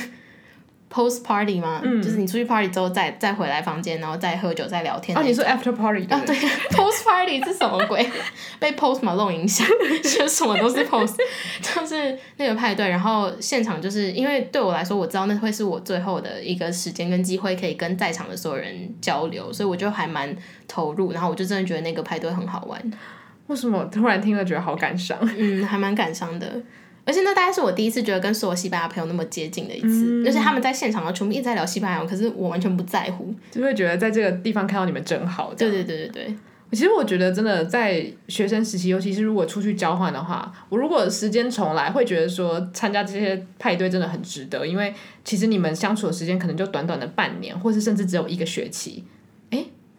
[0.94, 1.80] Post party 吗？
[1.84, 5.18] 嗯、就是你出去 party 之后再再回来房间，然后再喝酒再聊天。
[5.18, 6.24] 哦，你说 after party 对啊？
[6.26, 8.06] 对，post party 是什么鬼？
[8.60, 9.66] 被 Post Malone 影响，
[10.04, 11.16] 就什么都是 post，
[11.62, 12.90] 就是那个派对。
[12.90, 20.36] 然后现场就是因为对我来说，我知道那会是我最后的一个时间跟机会，可以跟在场的所有人交流，所以我就还蛮
[20.68, 21.14] 投入。
[21.14, 22.82] 然后我就真的觉得那个派对很好玩。
[23.48, 25.18] 为什么突然听了觉得好感伤？
[25.38, 26.62] 嗯，还蛮感伤的。
[27.04, 35.54] 而且那大概是我第一次觉得跟所有西班牙朋友那么接近的一次，而且、嗯、他们在现场的全部一直在聊西班牙语，可是我完全不在乎，就会觉得在这个地方看到你们真好。
[35.54, 36.36] 对对对对对，
[36.72, 44.94] 其实我觉得真的在学生时期，尤其是如果出去交换的话，我如果时间重来，会觉得说参加这些派对真的很值得，因为
[45.26, 49.04] 其实你们相处的时间可能就短短的半年，或是甚至只有一个学期，诶，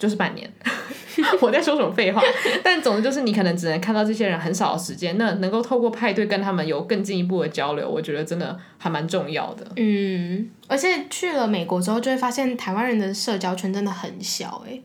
[0.02, 0.50] 就是半年。
[1.40, 2.20] 我在说什么废话？
[2.64, 9.64] 但总之就是你可能只能看到这些人很少的时间，那能够透过派对跟他们有更进一步的交流，我觉得真的还蛮重要的。
[9.76, 14.82] 嗯，而且去了美国之后，就会发现台湾人的社交圈真的很小诶。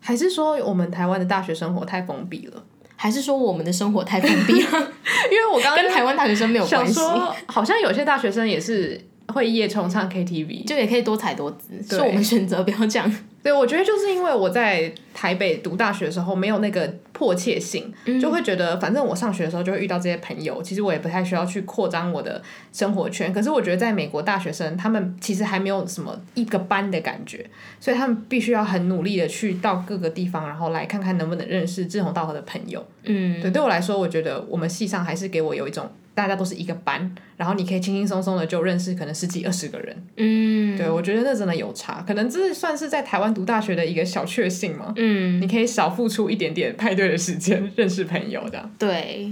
[0.00, 2.64] 还是说我们台湾的大学生活太封闭了？
[2.96, 4.92] 还是说我们的生活太封闭了？
[5.30, 6.98] 因为我刚刚跟台湾大学生没有关系，
[7.46, 8.98] 好像有些大学生也是
[9.28, 13.14] 会夜冲唱 KTV，就也可以多彩多姿，对是我们选择不要这样。
[13.46, 22.42] 对，我觉得就是因为我在台北读大学的时候没有那个迫切性，嗯、就会觉得反正我上学的时候就会遇到这些朋友，其实我也不太需要去扩张我的
[22.72, 23.32] 生活圈。
[23.32, 32.84] 可是我觉得在美国大学生，他们其实还没有什么一个班的感觉，所以他们必须要很努力的去到各个地方，然后来看看能不能认识志同道合的朋友。
[33.04, 35.88] 嗯，对，对我来说，我觉得我们系上还是给我有一种。
[36.16, 39.94] 大家都是一个班，然后你可以轻轻松松的就认识可能十几二十个人。
[40.16, 44.94] 嗯，对，我觉得那真的有差，可能这是算是在台湾读大学的一个小确幸嘛。
[44.96, 48.70] 嗯，你可以少付出一点点派对的时间认识朋友的。
[48.78, 49.30] 对。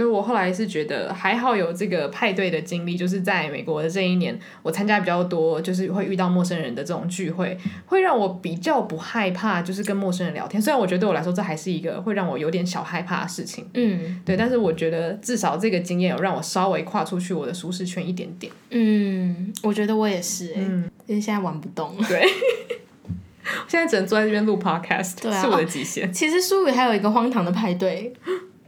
[0.00, 10.62] 所以我后来是觉得还好有这个派对的经历，就是在美国的这一年，我参加比较多，就是会遇到陌生人的这种聚会，会让我比较不害怕，就是跟陌生人聊天。
[10.62, 18.50] 虽然我觉得对我来说这还是一个会让我有点小害怕的事情，嗯，对，但是我觉得至少这个经验有让我稍微跨出去我的舒适圈一点点。
[18.70, 22.24] 嗯，我觉得我也是，嗯，因为现在玩不动了，对，
[23.68, 26.10] 现在只能坐在这边录 podcast，是我的极限。
[26.10, 28.14] 其实书里还有一个荒唐的派对。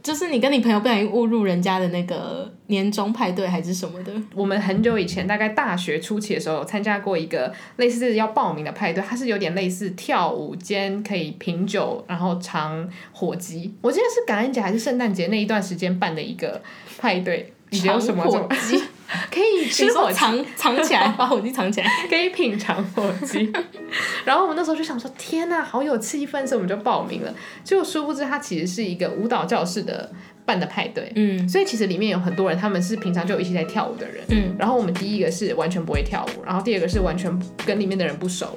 [0.03, 4.11] 就是你跟你朋友不小心误入人家的那个年终派对还是什么的？
[4.35, 13.73] 我们很久以前，大概大学初期的时候，参加过一个类似要报名的派对，它是有点类似跳舞间可以品酒，然后尝火鸡。
[13.81, 16.61] 我记得是感恩节还是圣诞节那一段时间办的一个
[16.99, 17.53] 派对。
[17.73, 18.81] 尝火鸡
[19.31, 23.51] 可以吃火藏藏起来， 把火鸡藏起来，可以品尝火鸡。
[24.25, 27.33] 然后我们那时候就想说，天呐，好有气氛，所以我们就报名了。
[27.63, 30.11] 结果殊不知，它其实是一个舞蹈教室的
[30.45, 31.11] 办的派对。
[31.15, 34.23] 嗯，所以其实里面有很多人，他们是平常就一起在跳舞的人。
[34.29, 37.31] 嗯，然后我们第一个是完全不会跳舞，然后第二个是完全
[37.65, 38.47] 跟里面的人不熟，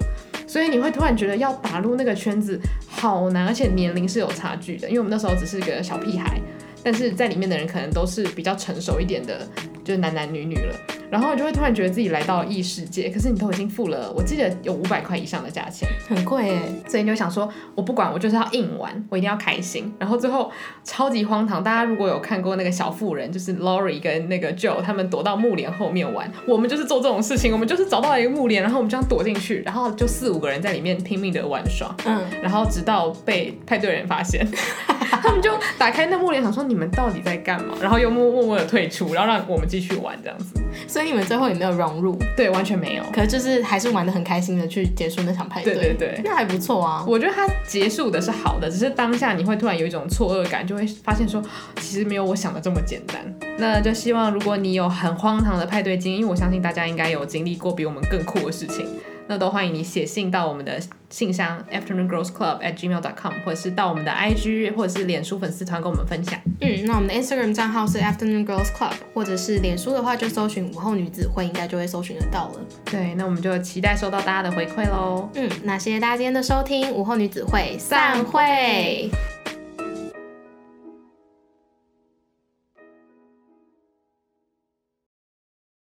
[0.47, 2.59] 所以你会突然觉得要打入那个圈子
[2.89, 6.41] 好难，而且年龄是有差距的，因为我们那时候只是个小屁孩。
[6.87, 9.45] 但是在里面的人可能都是比较成熟一点的，
[9.83, 10.73] 就是男男女女了。
[11.11, 16.63] 然后你就会突然觉得自己来到了异世界，可是你都已经付了，我记得有五百块以上的价钱，很贵哎。
[16.87, 19.93] 所以你就想说，我不管，我就是要硬玩，我一定要开心。
[19.99, 20.49] 然后最后
[20.85, 34.47] 超级荒唐，大家如果有看过那个小妇人，就是 Laurie 跟那个 Joe 他们躲到木帘后面玩，我们就是做这种事情，我们就是找到了一个木帘，然后我们这样躲进去，然后就四五个人在里面拼命的玩耍，嗯，然后直到被派对人发现。
[35.23, 37.75] 他们就打开那幕帘，想说你们到底在干嘛？
[37.81, 40.61] 然后又默默默的退出，然后让我们继续玩这样子。
[40.87, 42.19] 所以你们最后也没有融入？
[42.37, 43.03] 对，完全没有。
[43.13, 45.75] 可是就是还是玩的很开心的去结束那场派对。
[45.75, 47.05] 对对对，那还不错啊。
[47.07, 51.43] 我觉得它结束的是好的，只是当下你会突然有一种错愕感，就会发现说
[51.81, 53.17] 其实没有我想的这么简单。
[53.59, 58.87] 那就希望如果你有很荒唐的派对经验，因为我相信大家应该有经历过比我们更酷的事情。
[59.29, 66.39] 那都欢迎你写信到我们的信箱 afternoon girls club at gmail dot com，或者是到我们的 IG 或者是脸书粉丝团跟我们分享。
[66.61, 72.61] 嗯，那我们的 Instagram 账号是 afternoon girls club，或者是脸书的话就搜寻午后女子会，应该就会搜寻得到了。
[72.85, 75.29] 对，那我们就期待收到大家的回馈喽。
[75.35, 79.11] 嗯，那谢谢大家今天的收听，午后女子会散会。